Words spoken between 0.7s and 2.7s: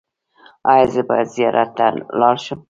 ایا زه باید زیارت ته لاړ شم؟